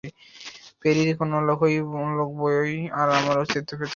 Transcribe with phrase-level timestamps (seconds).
[0.81, 1.75] প্যারির কোনো লোকই
[2.39, 3.87] বাইরে আর আমার অস্তিত্ব পেত না।